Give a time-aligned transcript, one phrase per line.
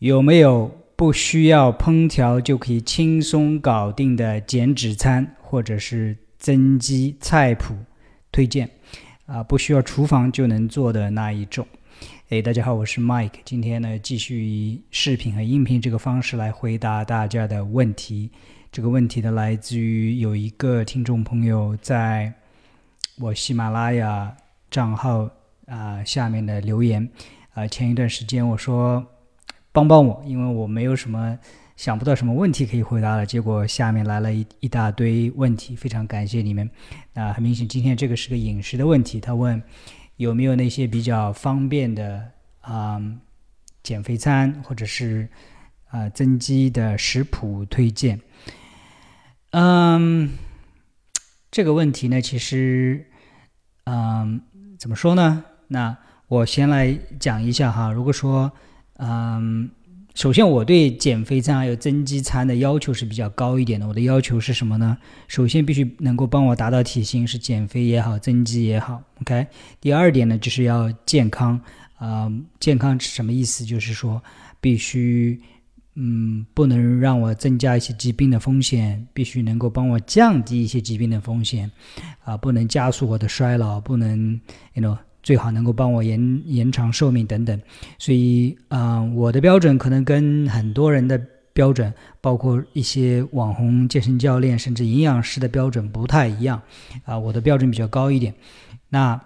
[0.00, 0.66] 有没有
[0.96, 7.76] 不需要烹调就可以轻松搞定的减脂餐或者是增肌菜谱
[8.32, 8.66] 推荐？
[9.26, 11.66] 啊，不需要厨房就能做的那一种。
[12.30, 18.30] 哎，大家好，我是 Mike，今天呢继续以视频和音频这个方式来回答大家的问题。
[18.72, 22.32] 这个问题呢来自于有一个听众朋友在
[23.18, 24.34] 我喜马拉雅
[24.70, 25.28] 账号
[25.66, 27.06] 啊下面的留言
[27.52, 29.06] 啊，前一段时间我说。
[29.72, 31.38] 帮帮我，因为我没有什么
[31.76, 33.24] 想不到什么问题可以回答了。
[33.24, 36.68] 结果下面来了一一大堆问题，非常感谢你们。
[37.14, 39.20] 那很明显，今天这个是个饮食的问题。
[39.20, 39.62] 他问
[40.16, 43.00] 有没有那些比较方便的啊
[43.82, 45.28] 减肥餐，或者是
[45.88, 48.20] 啊增肌的食谱推荐？
[49.52, 50.30] 嗯，
[51.50, 53.06] 这个问题呢，其实
[53.84, 54.40] 嗯
[54.78, 55.44] 怎么说呢？
[55.68, 55.96] 那
[56.28, 57.90] 我先来讲一下哈。
[57.90, 58.52] 如果说
[59.02, 59.70] 嗯，
[60.14, 63.88] 首先我对减肥餐还有增肌餐的要求是比较高一点的。
[63.88, 64.98] 我的要求是什么呢？
[65.26, 69.02] 首先必须能够帮我达到体型，是减肥也好，增肌也好。
[69.22, 69.46] OK。
[69.80, 71.58] 第二点呢，就是要健康。
[71.96, 73.64] 啊，健康是什么意思？
[73.64, 74.22] 就是说
[74.60, 75.40] 必须，
[75.94, 81.70] 嗯，不能让我增加一些疾病的风险，必须能够帮我降低一些疾病的风险。
[82.24, 84.40] 啊，不能加速我的衰老，不能
[84.74, 84.98] ，you know。
[85.22, 87.60] 最好能够帮我延延长寿命等等，
[87.98, 91.20] 所以啊，我的标准可能跟很多人的
[91.52, 96.60] 标准，包括一些网红健身教练甚至营养师的标准不太一样
[97.04, 97.18] 啊。
[97.18, 98.34] 我的标准比较高一点。
[98.88, 99.20] 那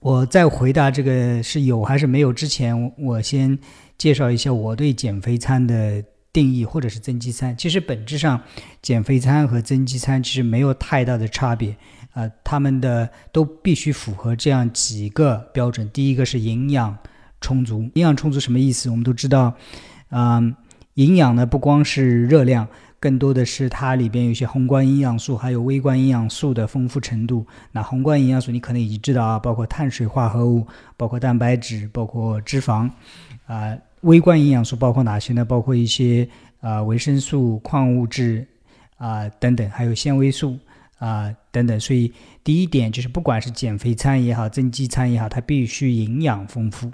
[0.00, 3.58] 我在回答这个是有还是没有之前，我先
[3.96, 7.56] 介绍一下我对减肥餐的定义，或者是增肌餐。
[7.56, 8.40] 其实本质上，
[8.82, 11.76] 减肥餐和增肌餐其实没有太大的差别。
[12.12, 15.88] 啊，他们的都必须符合这样几个标准。
[15.90, 16.96] 第一个是营养
[17.40, 18.90] 充足，营养充足什么意思？
[18.90, 19.54] 我们都知道，
[20.10, 20.56] 嗯，
[20.94, 22.66] 营养呢不光是热量，
[22.98, 27.46] 更多的是它里边有一些宏观营养素，还有微观营养素的丰富程度。
[27.70, 32.90] 那宏观营养素你可能已经知道啊，包括碳水化合物，包括蛋白质，包括脂肪。
[33.46, 35.44] 啊，微观营养素包括哪些呢？
[35.44, 36.28] 包括一些
[36.60, 38.46] 啊维生素、矿物质
[38.96, 40.58] 啊等等，还有纤维素。
[40.98, 46.90] 啊，等等，所以第一点就是，不管是减肥餐也好，增肌餐也好，它必须营养丰富，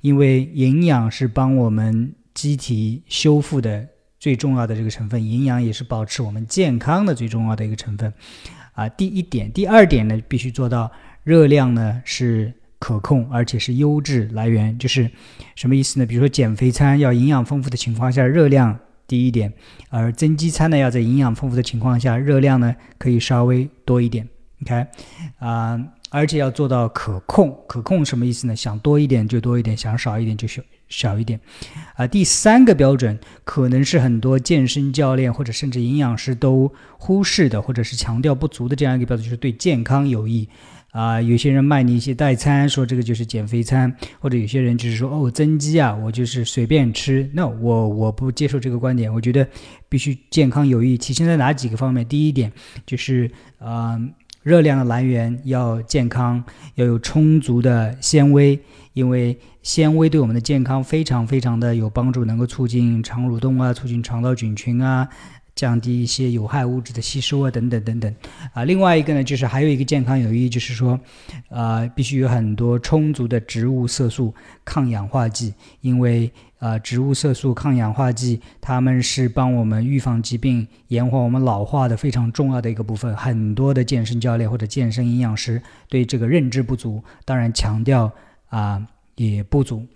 [0.00, 3.86] 因为营养是帮我们机体修复的
[4.18, 8.12] 最重要的这个成分，营养也是保持我们健康的最重要的一个成分。
[8.72, 10.90] 啊，第一点，第二点呢，必须做到
[11.22, 12.52] 热量呢是
[12.84, 15.10] 可控，而且是优质来源，就是
[15.54, 16.04] 什么意思呢？
[16.04, 18.78] 比如说减肥餐要营养丰富的情况下，热量。
[19.06, 19.52] 低一点，
[19.90, 24.26] 而增肌餐呢，要在营养丰富的情况下，热量呢可以稍微多一点。
[24.62, 24.86] OK，
[25.38, 25.78] 啊，
[26.08, 27.54] 而且要做到可控。
[27.68, 28.56] 可控什么意思呢？
[28.56, 31.38] 想多一点就多一点，想少一点就少少一点。
[31.96, 40.48] 啊，第三个标准可能是很多健身教练或者甚至营养师都忽视的，或者是强调不足的这样一个标准，就是对健康有益。
[40.94, 47.28] 啊，有些人卖你一些代餐，说这个就是减肥餐，或者有些人就是说哦增肌啊，我就是随便吃。
[47.34, 49.44] 那我我不接受这个观点，我觉得
[49.88, 52.06] 必须健康有益，体现在哪几个方面？
[52.06, 52.52] 第一点
[52.86, 53.28] 就是
[53.58, 54.00] 啊，
[54.44, 56.44] 热量的来源要健康，
[56.76, 58.60] 要有充足的纤维，
[58.92, 65.08] 因为纤维对我们的健康非常非常的有帮助，能够促进肠蠕动啊，促进肠道菌群啊。
[65.54, 68.14] 降低一些有害物质的吸收啊，等等等等，
[68.52, 70.98] 啊，另外一个呢，就是还有一个健康有益，就是说，
[71.48, 76.28] 啊，必须有很多充足的植物色素、抗氧化剂，因为
[76.58, 83.16] 啊，植物色素、抗氧化剂，它们是帮我们预防疾病、延缓我们老化的非常重要的一个部分。
[83.16, 88.10] 很多的健身教练或者健身营养师对这个认知不足，当然强调
[88.48, 89.86] 啊也不足，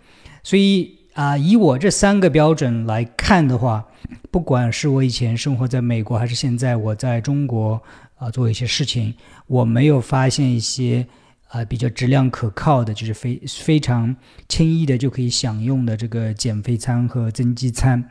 [0.43, 0.98] 所以。
[1.19, 3.85] 啊，以我这三个标准来看的话，
[4.31, 7.83] 不管是我以前生活在美国，还是现在我在中国
[8.19, 9.13] 啊做一些事情，
[9.49, 11.05] 我没有发现一些
[11.49, 14.15] 啊比较质量可靠的，就是非非常
[14.49, 18.09] 轻易的就可以享用的这个减肥餐和增肌餐，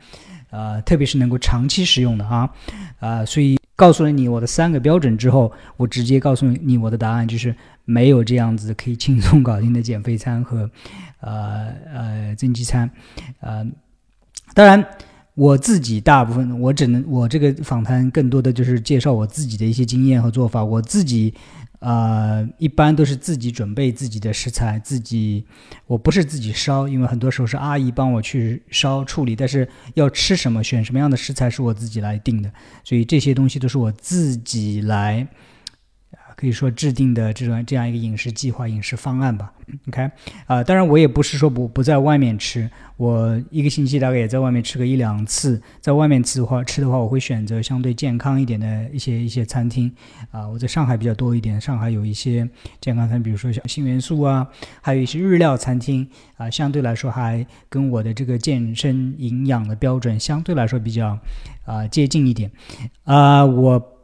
[0.49, 2.49] 啊，特别是能够长期使用的啊，
[2.99, 3.56] 啊，所以。
[3.77, 10.69] 告诉了你我的三个标准之后，我直接告诉你我的答案就是没有这样子可以轻松搞定的减肥餐和，
[11.21, 12.89] 呃呃增肌餐，
[13.39, 13.65] 呃，
[14.53, 14.83] 当然
[15.35, 21.33] 我自己大部分我只能我这个访谈更多的就是介绍我自己的一些经验和做法，我自己。
[21.79, 25.45] 呃，一般都是自己准备自己的食材，自己
[25.85, 29.35] 我不是自己烧，因为很多时候是阿姨帮我去烧处理。
[29.35, 32.51] 但是要吃什么，选什么样的食材是我自己来定的，
[32.83, 35.27] 所以这些东西都是我自己来
[36.37, 39.51] 可以说制定的这种这样一个饮食计划、饮食方案吧。
[39.87, 40.09] OK，
[40.45, 45.59] 啊，当然我也不是说不不在外面吃，我一个星期大概也在外面吃个一两次。
[45.81, 49.91] 在外面吃的话，吃的话，我会选择相对健康一点的一些一些餐厅。
[50.29, 52.47] 啊，我在上海比较多一点，上海有一些
[52.79, 54.47] 健康餐，比如说像新元素啊，
[54.79, 56.07] 还有一些日料餐厅
[56.37, 61.19] 啊，相对来说还跟我的这个健身营养的标准相对来说比较
[61.65, 62.51] 啊接近一点。
[63.05, 63.96] 啊，我。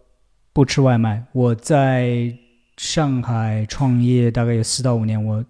[0.53, 1.25] 不吃外卖。
[1.31, 2.33] 我在
[2.77, 5.44] 上海创业大概有四到五年，我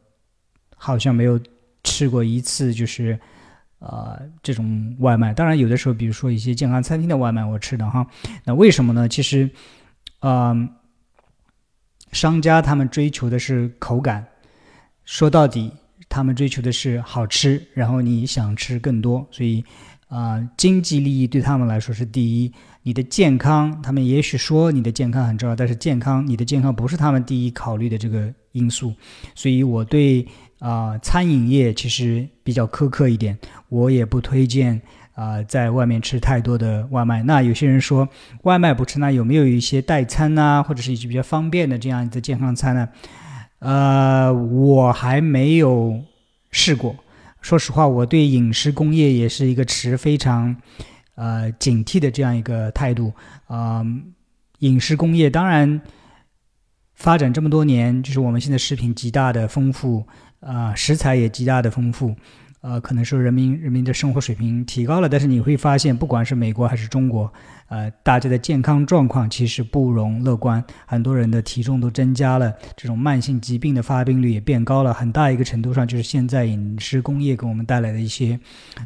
[0.76, 1.40] 好像没有
[1.84, 3.20] 吃过一次，就是
[3.80, 5.34] 啊这种外卖。
[5.34, 8.08] 当然，有的时候，比如说一些健康餐厅的外卖，我吃的哈。
[8.46, 9.08] 那为什么呢？
[9.08, 9.50] 其实，
[10.22, 10.70] 嗯，
[12.12, 14.26] 商家他们追求的是口感，
[15.06, 15.72] 说到底，
[16.08, 19.64] 他们追求的是好吃，然后你想吃更多，所以
[20.14, 22.54] 啊，经济利益对他们来说是第一。
[22.84, 28.94] 你的健康，他们也许说你的健康很重要，但是健康，你的健康不是他们第一考虑的这个因素。
[29.34, 30.28] 所以我对
[30.60, 33.36] 啊餐饮业其实比较苛刻一点，
[33.70, 34.80] 我也不推荐
[35.16, 37.24] 啊在外面吃太多的外卖。
[37.24, 38.08] 那有些人说
[38.44, 42.88] 外卖不吃，那有没有一些代餐啊，或者是一些比较方便的这样的健康餐呢？
[43.58, 46.00] 呃，我还没有
[46.52, 46.96] 试过。
[47.44, 50.56] 说实话，我对饮食工业也是一个持非常。
[51.16, 53.14] 呃，警惕的这样一个态度
[53.46, 53.86] 啊，
[54.62, 55.80] 饮食工业当然
[56.96, 60.04] 发展这么多年，就是我们现在食品极大的丰富
[60.40, 62.16] 啊，食材也极大的丰富，
[62.64, 67.32] 呃，可能说人民人民的生活水平提高了，但是你会发现，不管是美国还是中国，
[67.68, 78.40] 呃，大家的健康状况其实不容乐观，很多人的体重都增加了，这种慢性疾病的发病率也变高了，很大一个程度上就是现在饮食工业给我们带来的一些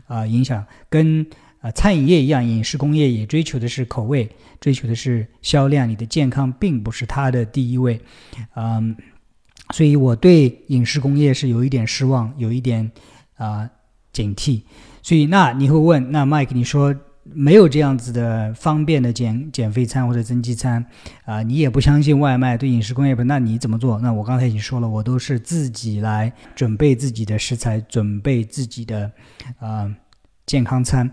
[0.07, 1.25] 啊影响跟。
[1.59, 4.29] 啊，餐饮业一样，饮食工业也追求的是口味，
[4.61, 5.89] 追求的是销量。
[5.89, 7.99] 你的健康并不是它的第一位，
[8.55, 8.95] 嗯，
[9.71, 12.91] 所以我对饮食工业是有一点失望，有一点
[13.37, 13.69] 啊
[14.11, 14.63] 警惕。
[15.01, 16.93] 所以那你会问，那 Mike，你说
[17.23, 20.85] 没有这样子的方便的减减肥餐或者增肌餐
[21.25, 21.41] 啊？
[21.41, 23.23] 你也不相信外卖对饮食工业不？
[23.23, 23.99] 那你怎么做？
[23.99, 29.11] 那我刚才已经说了，我都是自己来准备自己的食材，准备自己的
[29.59, 29.89] 啊
[30.45, 31.09] 健康餐。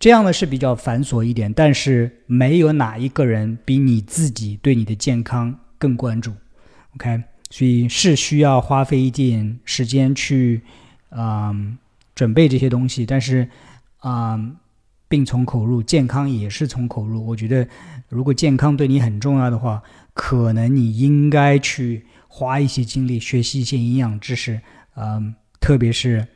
[0.00, 6.32] 这样呢是比较繁琐一点，但是没有哪一个人比你自己对你的健康更关注
[6.96, 7.22] ，OK？
[7.50, 10.62] 所以是需要花费一点时间去，
[11.16, 11.78] 嗯，
[12.14, 13.06] 准备这些东西。
[13.06, 13.48] 但是，
[14.02, 14.56] 嗯，
[15.08, 17.24] 病从口入，健康也是从口入。
[17.26, 17.66] 我觉得，
[18.08, 19.82] 如果健康对你很重要的话，
[20.12, 24.60] 可能你应该去花一些精力学习一些营养知识，
[24.96, 26.26] 嗯，特别是。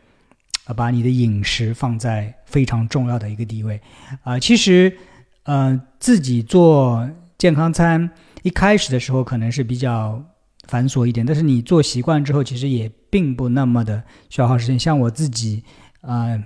[0.64, 3.80] 啊，把你的饮食放在非常重要的一个地位，
[4.22, 4.94] 啊，其实，
[5.44, 7.08] 呃，自己做
[7.38, 8.10] 健康餐
[8.42, 10.22] 一开始的时候可能是比较
[10.68, 14.78] 繁琐一点，但是你做习惯之后，其实也并不那么的消耗时间。
[14.78, 15.64] 像我自己，
[16.02, 16.38] 啊，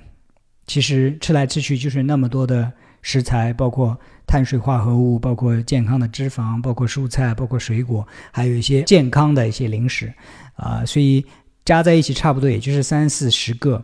[0.67, 2.73] 其实吃来吃去就是那么多的
[3.03, 10.13] 食材，包括碳水化合物，包括健康的脂肪，包括蔬菜，包括水果，还有一些健康的一些零食，
[10.55, 11.25] 啊，所以。
[11.65, 13.77] 加在一起差不多也就是三四十个，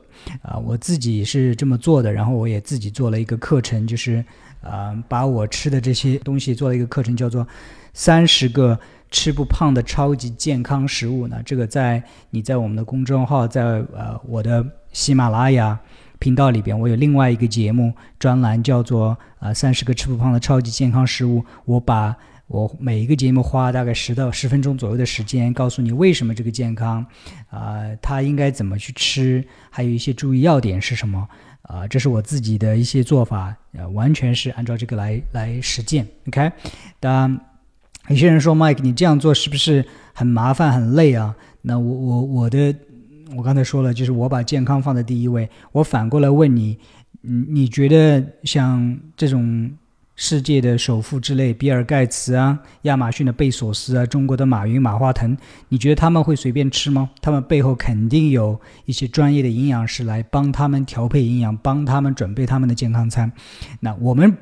[0.43, 4.25] 啊，我自己是这么做的，然后我也自己做了一个课程，就是，
[4.63, 7.47] 啊，把我吃的这些东西做了一个课程，叫做
[7.93, 8.79] 三十个
[9.11, 11.27] 吃不胖的超级健康食物。
[11.29, 15.79] 那这个在你在我们的公众号，在呃我的喜马拉雅
[16.19, 22.17] 频道里边，我有另外一个节目专栏，叫做啊三十个吃不胖的超级健康食物，我把。
[22.49, 27.05] 我每一个节目花大概十到十分钟左右的时间，告诉你为什么这个健康，
[27.51, 31.29] 啊，它应该怎么去吃，还有一些注意要点是什么，
[31.69, 36.05] 啊，这是我自己的一些做法，呃，完全是按照这个来来实践。
[36.27, 36.51] OK，
[36.99, 37.39] 当，
[38.09, 41.37] 有些人说 Mike，你这样做是不是很麻烦很累啊？
[41.63, 42.75] 那我我我的，
[43.37, 45.49] 我刚才说了，就是我把健康放在第一位。
[45.73, 46.79] 我反过来问你，
[47.23, 49.71] 嗯，你觉得像这种？
[50.21, 55.37] 世界的首富之类，比尔盖茨啊，亚马逊的贝索斯啊，中国的马云、马化腾，
[55.69, 57.09] 你觉得他们会随便吃吗？
[57.23, 63.31] 他们背后肯定有一些专业的营养师来帮他们调配营养，帮他们准备他们的健康餐。
[63.79, 64.37] 那我们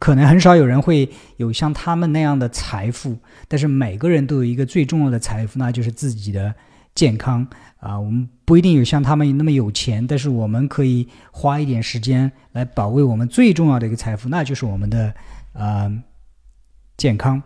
[0.00, 3.16] 可能很少有人会有像他们那样的财富，
[3.46, 6.52] 但是每个人都有一个最重要的财富，那就是自己的
[6.94, 7.46] 健康。
[7.78, 15.14] 啊，我们不一定有像他们那么有钱，但是我们可以花一点时间来保卫我们最重要的一个财富，那就是我们的
[15.52, 15.92] 啊
[16.96, 17.42] 健康。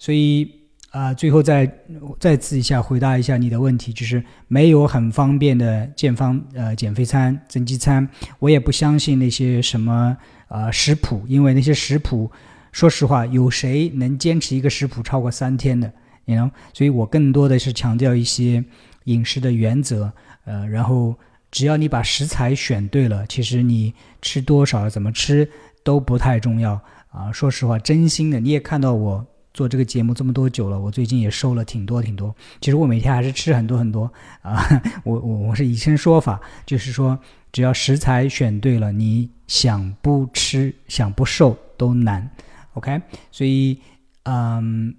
[0.00, 0.50] 所以
[0.90, 1.70] 啊，最后再
[2.18, 8.08] 再次一下回答一下你的问题，就是没有很方便的健方呃减肥餐、增肌餐，
[8.40, 10.16] 我也不相信那些什么
[10.48, 12.28] 啊食谱，因为那些食谱，
[12.72, 15.92] 说实话，有谁能坚持一个食谱超过三天的？
[16.28, 18.62] ，you know，所以我更多的是强调一些
[19.04, 20.12] 饮食的原则，
[20.44, 21.16] 呃，然后
[21.50, 25.50] 只要你把食材选对了，其实你吃多少、怎么吃
[25.82, 26.80] 都不太重要
[27.10, 27.32] 啊。
[27.32, 32.36] 说实话，真心的，你也看到我做这个节目这么多久了，我最近也瘦了挺多挺多。
[32.60, 34.62] 其实我每天还是吃很多很多啊，
[35.04, 37.18] 我我我是以身说法，就是说
[37.50, 42.30] 只要食材选对了，你想不吃、想不瘦都难。
[42.74, 43.00] OK，
[43.32, 43.80] 所以
[44.24, 44.94] 嗯。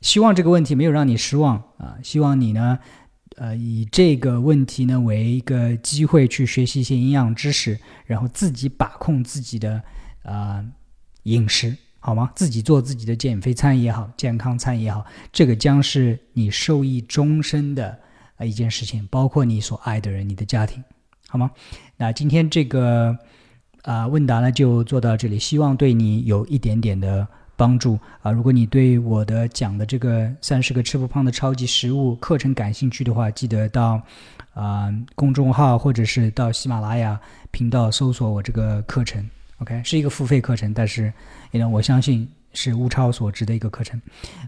[0.00, 1.98] 希望这个问题没有让你失望啊！
[2.02, 2.78] 希望你呢，
[3.36, 9.82] 呃，以这个问题呢为一个机会去学习一些营养知识，然后自己把控自己的
[10.22, 10.64] 啊
[11.24, 12.30] 饮食，好吗？
[12.34, 17.98] 自己做自己的减肥餐也好，健康餐也好，这个将是你受益终身的
[18.36, 20.82] 啊一件事情，包括你所爱的人，你的家庭，
[21.28, 21.50] 好吗？
[21.98, 23.18] 那今天这个
[23.82, 27.28] 啊问答呢就做到这里，希望对你有一点点的。
[27.60, 28.32] 帮助啊！
[28.32, 34.00] 如果你对我的讲的这个三十个吃不胖的超级食物课程感兴趣的话，记得到
[34.54, 39.22] 啊公众号或者是到喜马拉雅频道搜索我这个课程。
[39.58, 41.12] OK，是一个付费课程，但是
[41.50, 42.26] 因为我相信。
[42.52, 44.00] 是物超所值的一个课程，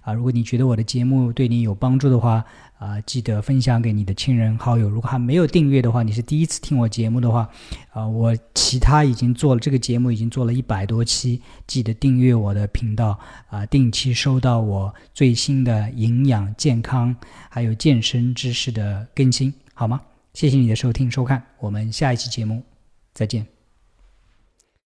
[0.02, 2.44] 啊，如果你觉得我的节目对你有帮助的话，
[2.78, 4.88] 啊，记得分享给你的亲人好友。
[4.88, 7.48] 如果还没有订阅的话，你是第一次听我节目的话，
[7.92, 13.18] 啊，我其他已经做了这个节目已经做了一百多期，记得订阅我的频道，
[13.48, 17.14] 啊，定期收到我最新的营养健康
[17.48, 20.00] 还有健身知识的更新，好吗？
[20.34, 22.62] 谢谢你的收听收看，我们下一期节目
[23.14, 23.61] 再见。